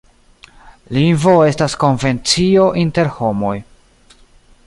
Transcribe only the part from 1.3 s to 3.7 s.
estas konvencio inter homoj.